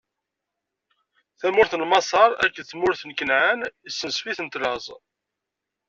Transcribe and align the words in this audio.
Tamurt 1.39 1.73
n 1.75 1.83
Maṣer 1.87 2.29
akked 2.43 2.65
tmurt 2.69 3.01
n 3.05 3.11
Kanɛan 3.17 3.59
issenzef-itent 3.89 4.59
laẓ. 4.61 4.87